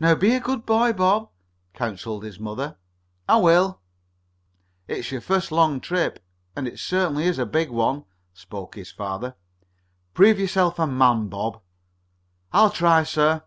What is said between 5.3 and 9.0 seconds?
long trip, and it certainly is a big one," spoke his